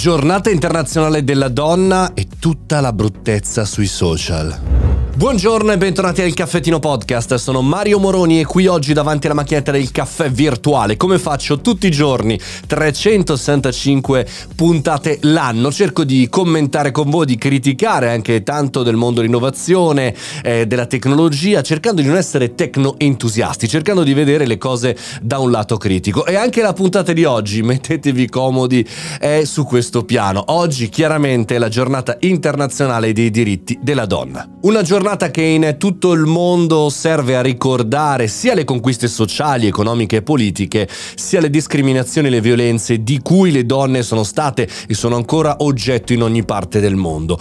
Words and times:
Giornata 0.00 0.48
internazionale 0.48 1.22
della 1.24 1.50
donna 1.50 2.14
e 2.14 2.26
tutta 2.38 2.80
la 2.80 2.90
bruttezza 2.90 3.66
sui 3.66 3.86
social. 3.86 4.89
Buongiorno 5.20 5.70
e 5.70 5.76
bentornati 5.76 6.22
al 6.22 6.32
Caffettino 6.32 6.78
Podcast, 6.78 7.34
sono 7.34 7.60
Mario 7.60 7.98
Moroni 7.98 8.40
e 8.40 8.46
qui 8.46 8.66
oggi 8.66 8.94
davanti 8.94 9.26
alla 9.26 9.34
macchinetta 9.34 9.70
del 9.70 9.90
caffè 9.90 10.30
virtuale, 10.30 10.96
come 10.96 11.18
faccio 11.18 11.60
tutti 11.60 11.86
i 11.86 11.90
giorni, 11.90 12.40
365 12.66 14.26
puntate 14.56 15.18
l'anno, 15.24 15.70
cerco 15.70 16.04
di 16.04 16.26
commentare 16.30 16.90
con 16.90 17.10
voi, 17.10 17.26
di 17.26 17.36
criticare 17.36 18.08
anche 18.08 18.42
tanto 18.42 18.82
del 18.82 18.96
mondo 18.96 19.20
dell'innovazione, 19.20 20.14
eh, 20.42 20.66
della 20.66 20.86
tecnologia, 20.86 21.60
cercando 21.60 22.00
di 22.00 22.08
non 22.08 22.16
essere 22.16 22.54
tecno-entusiasti, 22.54 23.68
cercando 23.68 24.02
di 24.02 24.14
vedere 24.14 24.46
le 24.46 24.56
cose 24.56 24.96
da 25.20 25.38
un 25.38 25.50
lato 25.50 25.76
critico. 25.76 26.24
E 26.24 26.36
anche 26.36 26.62
la 26.62 26.72
puntata 26.72 27.12
di 27.12 27.24
oggi, 27.24 27.60
mettetevi 27.60 28.26
comodi, 28.26 28.88
è 29.18 29.42
su 29.44 29.66
questo 29.66 30.02
piano. 30.02 30.44
Oggi 30.46 30.88
chiaramente 30.88 31.56
è 31.56 31.58
la 31.58 31.68
giornata 31.68 32.16
internazionale 32.20 33.12
dei 33.12 33.28
diritti 33.28 33.78
della 33.82 34.06
donna. 34.06 34.48
Una 34.62 34.80
giornata 34.80 35.08
giornata 35.10 35.32
che 35.32 35.42
in 35.42 35.74
tutto 35.76 36.12
il 36.12 36.24
mondo 36.24 36.88
serve 36.88 37.34
a 37.34 37.40
ricordare 37.40 38.28
sia 38.28 38.54
le 38.54 38.62
conquiste 38.62 39.08
sociali, 39.08 39.66
economiche 39.66 40.16
e 40.16 40.22
politiche, 40.22 40.88
sia 41.16 41.40
le 41.40 41.50
discriminazioni 41.50 42.28
e 42.28 42.30
le 42.30 42.40
violenze 42.40 43.02
di 43.02 43.18
cui 43.20 43.50
le 43.50 43.66
donne 43.66 44.02
sono 44.02 44.22
state 44.22 44.68
e 44.86 44.94
sono 44.94 45.16
ancora 45.16 45.56
oggetto 45.60 46.12
in 46.12 46.22
ogni 46.22 46.44
parte 46.44 46.78
del 46.78 46.94
mondo. 46.94 47.40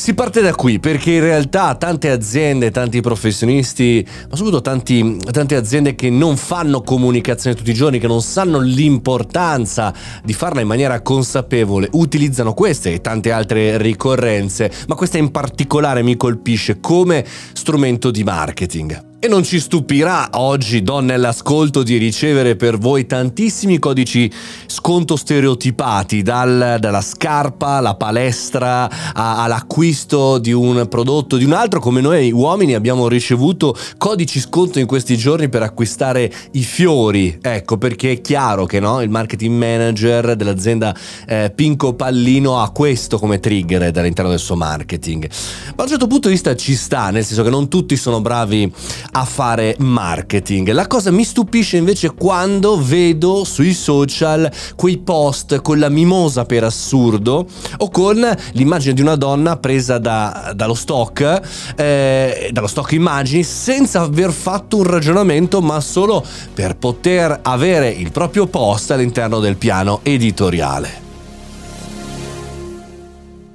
Si 0.00 0.14
parte 0.14 0.40
da 0.40 0.54
qui 0.54 0.80
perché 0.80 1.10
in 1.10 1.20
realtà 1.20 1.74
tante 1.74 2.08
aziende, 2.08 2.70
tanti 2.70 3.02
professionisti, 3.02 4.02
ma 4.30 4.34
soprattutto 4.34 4.62
tanti, 4.62 5.18
tante 5.30 5.56
aziende 5.56 5.94
che 5.94 6.08
non 6.08 6.38
fanno 6.38 6.80
comunicazione 6.80 7.54
tutti 7.54 7.68
i 7.68 7.74
giorni, 7.74 7.98
che 7.98 8.06
non 8.06 8.22
sanno 8.22 8.60
l'importanza 8.60 9.92
di 10.24 10.32
farla 10.32 10.62
in 10.62 10.68
maniera 10.68 11.02
consapevole, 11.02 11.90
utilizzano 11.92 12.54
queste 12.54 12.94
e 12.94 13.02
tante 13.02 13.30
altre 13.30 13.76
ricorrenze, 13.76 14.72
ma 14.88 14.94
questa 14.94 15.18
in 15.18 15.30
particolare 15.30 16.02
mi 16.02 16.16
colpisce 16.16 16.80
come 16.80 17.22
strumento 17.52 18.10
di 18.10 18.24
marketing. 18.24 19.09
E 19.22 19.28
non 19.28 19.44
ci 19.44 19.60
stupirà 19.60 20.30
oggi, 20.32 20.82
donne 20.82 21.12
all'ascolto, 21.12 21.82
di 21.82 21.98
ricevere 21.98 22.56
per 22.56 22.78
voi 22.78 23.04
tantissimi 23.04 23.78
codici 23.78 24.32
sconto 24.64 25.14
stereotipati, 25.14 26.22
dal, 26.22 26.78
dalla 26.80 27.02
scarpa 27.02 27.72
alla 27.72 27.96
palestra 27.96 28.88
a, 29.12 29.42
all'acquisto 29.42 30.38
di 30.38 30.52
un 30.52 30.86
prodotto 30.88 31.36
di 31.36 31.44
un 31.44 31.52
altro, 31.52 31.80
come 31.80 32.00
noi 32.00 32.32
uomini 32.32 32.72
abbiamo 32.72 33.08
ricevuto 33.08 33.76
codici 33.98 34.40
sconto 34.40 34.78
in 34.78 34.86
questi 34.86 35.18
giorni 35.18 35.50
per 35.50 35.64
acquistare 35.64 36.32
i 36.52 36.62
fiori. 36.62 37.40
Ecco, 37.42 37.76
perché 37.76 38.12
è 38.12 38.20
chiaro 38.22 38.64
che 38.64 38.80
no, 38.80 39.02
il 39.02 39.10
marketing 39.10 39.54
manager 39.54 40.34
dell'azienda 40.34 40.96
eh, 41.26 41.52
Pinco 41.54 41.92
Pallino 41.92 42.58
ha 42.62 42.70
questo 42.70 43.18
come 43.18 43.38
trigger 43.38 43.82
all'interno 43.82 44.30
del 44.30 44.40
suo 44.40 44.56
marketing. 44.56 45.28
Ma 45.28 45.74
da 45.76 45.82
un 45.82 45.88
certo 45.90 46.06
punto 46.06 46.28
di 46.28 46.32
vista 46.32 46.56
ci 46.56 46.74
sta, 46.74 47.10
nel 47.10 47.22
senso 47.22 47.42
che 47.42 47.50
non 47.50 47.68
tutti 47.68 47.98
sono 47.98 48.22
bravi 48.22 48.72
a 49.12 49.24
fare 49.24 49.76
marketing. 49.78 50.70
La 50.70 50.86
cosa 50.86 51.10
mi 51.10 51.24
stupisce 51.24 51.76
invece 51.76 52.14
quando 52.14 52.80
vedo 52.82 53.44
sui 53.44 53.72
social 53.72 54.50
quei 54.76 54.98
post 54.98 55.60
con 55.60 55.78
la 55.78 55.88
mimosa 55.88 56.44
per 56.44 56.64
assurdo 56.64 57.46
o 57.78 57.90
con 57.90 58.36
l'immagine 58.52 58.94
di 58.94 59.00
una 59.00 59.16
donna 59.16 59.56
presa 59.56 59.98
da, 59.98 60.52
dallo 60.54 60.74
stock, 60.74 61.40
eh, 61.76 62.50
dallo 62.52 62.66
stock 62.66 62.92
immagini 62.92 63.42
senza 63.42 64.00
aver 64.00 64.32
fatto 64.32 64.78
un 64.78 64.84
ragionamento 64.84 65.60
ma 65.60 65.80
solo 65.80 66.24
per 66.54 66.76
poter 66.76 67.40
avere 67.42 67.88
il 67.90 68.10
proprio 68.10 68.46
post 68.46 68.90
all'interno 68.90 69.40
del 69.40 69.56
piano 69.56 70.00
editoriale. 70.02 71.09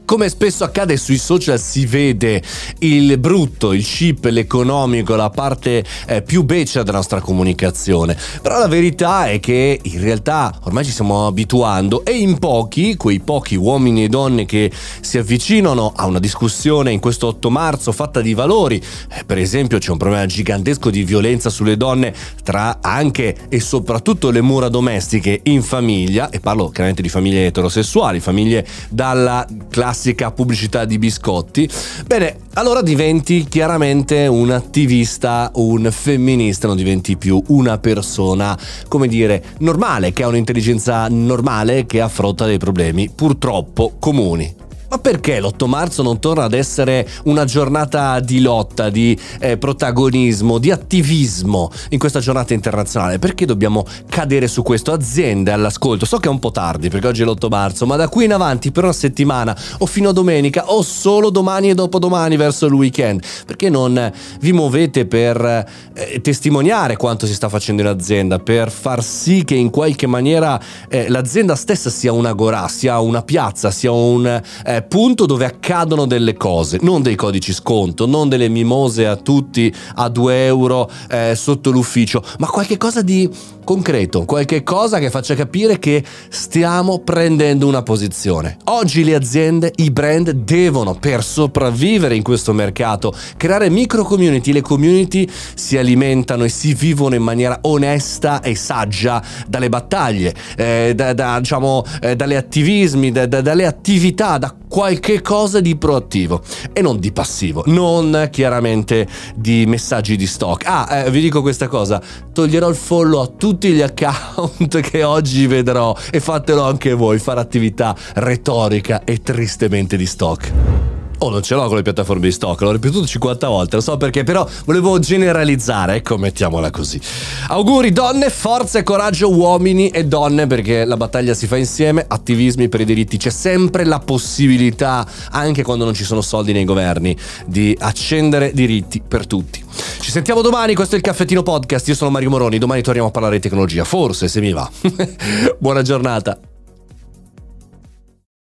Come 0.06 0.30
spesso 0.30 0.64
accade 0.64 0.98
sui 0.98 1.18
social 1.18 1.60
si 1.60 1.88
vede 1.88 2.40
il 2.80 3.18
brutto, 3.18 3.74
il 3.74 3.84
chip, 3.84 4.26
l'economico, 4.26 5.16
la 5.16 5.32
parte 5.32 5.84
eh, 6.06 6.22
più 6.22 6.44
beccia 6.44 6.84
della 6.84 6.98
nostra 6.98 7.22
comunicazione. 7.22 8.16
Però 8.40 8.60
la 8.60 8.68
verità 8.68 9.28
è 9.28 9.40
che 9.40 9.80
in 9.82 10.00
realtà 10.00 10.60
ormai 10.66 10.86
ci 10.86 10.92
stiamo 10.92 11.26
abituando 11.26 12.06
e 12.06 12.12
in 12.20 12.38
pochi, 12.38 12.96
quei 12.98 13.20
pochi 13.20 13.56
uomini 13.56 14.04
e 14.04 14.08
donne 14.08 14.46
che 14.46 14.72
si 15.02 15.18
avvicinano 15.18 15.92
a 15.96 16.06
una 16.06 16.20
discussione 16.20 16.92
in 16.92 17.00
questo 17.00 17.26
8 17.26 17.50
marzo 17.50 17.92
fatta 17.92 18.22
di 18.22 18.36
valori, 18.36 18.80
eh, 19.10 19.24
per 19.26 19.40
esempio 19.40 19.80
c'è 19.80 19.90
un 19.90 19.98
problema 19.98 20.28
gigantesco 20.28 20.92
di 20.92 21.04
violenza 21.04 21.50
sulle 21.50 21.78
donne 21.78 22.14
tra 22.44 22.78
anche 22.80 23.36
e 23.50 23.60
soprattutto 23.60 24.30
le 24.30 24.42
mura 24.42 24.70
domestiche 24.70 25.40
in 25.46 25.64
famiglia, 25.64 26.30
e 26.30 26.40
parlo 26.40 26.70
chiaramente 26.70 27.02
di 27.02 27.10
famiglie 27.10 27.48
eterosessuali, 27.48 28.20
famiglie 28.20 28.68
dalla 28.90 29.48
classe 29.68 29.94
classica 29.96 30.32
pubblicità 30.32 30.84
di 30.84 30.98
biscotti, 30.98 31.70
bene, 32.06 32.36
allora 32.56 32.82
diventi 32.82 33.46
chiaramente 33.48 34.28
un 34.28 34.52
attivista, 34.52 35.50
un 35.56 35.90
femminista, 35.90 36.68
non 36.68 36.76
diventi 36.76 37.16
più 37.16 37.42
una 37.48 37.78
persona, 37.78 38.58
come 38.90 39.08
dire, 39.08 39.42
normale, 39.60 40.12
che 40.12 40.24
ha 40.24 40.28
un'intelligenza 40.28 41.08
normale, 41.08 41.86
che 41.86 42.02
affronta 42.02 42.46
dei 42.46 42.58
problemi 42.58 43.10
purtroppo 43.10 43.94
comuni. 43.98 44.65
Ma 44.96 45.02
perché 45.02 45.42
l'8 45.42 45.68
marzo 45.68 46.04
non 46.04 46.20
torna 46.20 46.46
ad 46.46 46.54
essere 46.54 47.06
una 47.26 47.44
giornata 47.44 48.22
di 48.22 48.40
lotta, 48.40 48.90
di 48.90 49.20
eh, 49.42 49.58
protagonismo, 49.58 50.58
di 50.58 50.72
attivismo 50.72 51.70
in 51.90 52.00
questa 52.00 52.22
giornata 52.22 52.54
internazionale? 52.54 53.20
Perché 53.20 53.46
dobbiamo 53.46 53.86
cadere 54.08 54.48
su 54.48 54.64
questo? 54.64 54.94
Aziende 54.94 55.52
all'ascolto, 55.52 56.06
so 56.06 56.16
che 56.16 56.30
è 56.30 56.32
un 56.32 56.40
po' 56.40 56.52
tardi 56.52 56.88
perché 56.88 57.08
oggi 57.08 57.24
è 57.24 57.26
l'8 57.26 57.50
marzo, 57.50 57.86
ma 57.86 57.98
da 57.98 58.08
qui 58.08 58.24
in 58.24 58.32
avanti 58.32 58.72
per 58.72 58.86
una 58.86 58.94
settimana 58.94 59.54
o 59.80 59.86
fino 59.86 60.08
a 60.08 60.14
domenica 60.14 60.72
o 60.72 60.82
solo 60.82 61.30
domani 61.30 61.72
e 61.72 61.74
dopodomani 61.74 62.38
verso 62.38 62.66
il 62.66 62.74
weekend, 62.74 63.22
perché 63.46 63.70
non 63.70 64.14
vi 64.40 64.54
muovete 64.54 65.06
per 65.08 65.66
eh, 65.94 66.22
testimoniare 66.22 66.96
quanto 66.96 67.26
si 67.26 67.34
sta 67.34 67.50
facendo 67.50 67.82
in 67.82 67.90
azienda, 67.90 68.40
per 68.40 68.72
far 68.72 69.04
sì 69.04 69.44
che 69.44 69.56
in 69.56 69.72
qualche 69.72 70.08
maniera 70.08 70.58
eh, 70.88 71.10
l'azienda 71.10 71.56
stessa 71.56 71.90
sia 71.90 72.14
una 72.14 72.32
gorà, 72.32 72.70
sia 72.70 72.98
una 73.02 73.24
piazza, 73.24 73.72
sia 73.72 73.92
un 73.92 74.42
eh, 74.66 74.84
punto 74.88 75.26
dove 75.26 75.46
accadono 75.46 76.06
delle 76.06 76.36
cose, 76.36 76.80
non 76.82 77.02
dei 77.02 77.16
codici 77.16 77.54
sconto, 77.54 78.06
non 78.06 78.30
delle 78.30 78.50
mimose 78.50 79.06
a 79.06 79.16
tutti 79.16 79.74
a 79.96 80.10
2 80.10 80.46
euro 80.46 80.90
eh, 81.10 81.34
sotto 81.36 81.72
l'ufficio, 81.72 82.24
ma 82.40 82.48
qualche 82.48 82.78
cosa 82.78 83.02
di 83.02 83.30
concreto, 83.66 84.24
qualche 84.24 84.64
cosa 84.64 85.00
che 85.00 85.10
faccia 85.10 85.36
capire 85.36 85.80
che 85.80 86.02
stiamo 86.30 87.00
prendendo 87.00 87.68
una 87.68 87.84
posizione. 87.84 88.58
Oggi 88.66 89.04
le 89.04 89.16
aziende, 89.16 89.74
i 89.78 89.92
brand 89.92 90.30
devono 90.30 90.94
per 90.94 91.22
sopravvivere 91.24 92.16
in 92.16 92.24
questo 92.24 92.54
mercato 92.54 93.14
creare 93.36 93.70
micro 93.70 94.04
community, 94.04 94.54
le 94.54 94.62
community 94.62 95.28
si 95.56 95.78
alimentano 95.78 96.46
e 96.46 96.50
si 96.50 96.74
vivono 96.74 97.16
in 97.16 97.24
maniera 97.24 97.58
onesta 97.64 98.42
e 98.42 98.56
saggia 98.56 99.22
dalle 99.48 99.68
battaglie, 99.68 100.34
eh, 100.56 100.94
da, 100.96 101.14
da, 101.14 101.40
diciamo, 101.40 101.84
eh, 102.02 102.16
dalle 102.16 102.38
attivismi, 102.38 103.12
da, 103.12 103.26
dalle 103.26 103.66
attività, 103.66 104.38
da 104.38 104.54
qualche 104.76 105.22
cosa 105.22 105.62
di 105.62 105.78
proattivo 105.78 106.42
e 106.74 106.82
non 106.82 107.00
di 107.00 107.14
passivo, 107.14 107.64
non 107.68 108.28
chiaramente 108.30 109.08
di 109.34 109.64
messaggi 109.66 110.18
di 110.18 110.28
stock. 110.28 110.66
Ah, 110.68 111.06
eh, 111.06 111.12
vi 111.12 111.22
dico 111.22 111.42
questa 111.42 111.70
cosa, 111.70 112.02
toglierò 112.34 112.68
il 112.68 112.76
follow 112.76 113.22
a 113.22 113.28
tutti 113.28 113.72
gli 113.72 113.82
account 113.82 114.82
che 114.84 115.02
oggi 115.04 115.48
vedrò 115.48 115.96
e 116.12 116.20
fatelo 116.20 116.62
anche 116.62 116.92
voi, 116.92 117.20
fare 117.20 117.40
attività 117.40 117.96
retorica 118.16 119.06
e 119.06 119.22
tristemente 119.22 119.96
di 119.96 120.06
stock. 120.06 120.95
Oh, 121.20 121.30
non 121.30 121.42
ce 121.42 121.56
l'ho 121.56 121.66
con 121.68 121.78
le 121.78 121.82
piattaforme 121.82 122.24
di 122.28 122.32
stock, 122.32 122.60
l'ho 122.62 122.72
ripetuto 122.72 123.06
50 123.06 123.48
volte, 123.48 123.78
lo 123.78 123.82
so 123.82 123.96
perché, 123.96 124.24
però 124.24 124.48
volevo 124.66 125.00
generalizzare, 125.00 125.96
ecco, 125.96 126.18
mettiamola 126.18 126.70
così. 126.72 127.00
Auguri 127.48 127.92
donne, 127.92 128.30
forza 128.30 128.80
e 128.80 128.84
coraggio 128.84 129.34
uomini 129.34 129.90
e 129.90 130.06
donne, 130.06 130.46
perché 130.46 130.84
la 130.84 130.98
battaglia 130.98 131.34
si 131.34 131.48
fa 131.48 131.56
insieme, 131.56 132.04
attivismi 132.06 132.68
per 132.68 132.82
i 132.82 132.86
diritti, 132.86 133.18
c'è 133.18 133.30
sempre 133.30 133.86
la 133.86 134.00
possibilità, 134.00 135.08
anche 135.32 135.64
quando 135.64 135.86
non 135.86 135.94
ci 135.94 136.04
sono 136.04 136.22
soldi 136.22 136.52
nei 136.52 136.66
governi, 136.66 137.16
di 137.46 137.76
accendere 137.80 138.52
diritti 138.54 139.02
per 139.06 139.26
tutti. 139.26 139.64
Ci 140.00 140.12
sentiamo 140.12 140.42
domani, 140.42 140.76
questo 140.76 140.96
è 140.96 140.98
il 140.98 141.04
Caffettino 141.04 141.44
Podcast, 141.44 141.88
io 141.88 141.96
sono 141.96 142.12
Mario 142.12 142.30
Moroni, 142.30 142.58
domani 142.58 142.82
torniamo 142.82 143.08
a 143.08 143.12
parlare 143.12 143.38
di 143.38 143.42
tecnologia, 143.42 143.86
forse 143.86 144.28
se 144.28 144.42
mi 144.42 144.52
va. 144.52 144.70
Buona 145.58 145.82
giornata. 145.82 146.38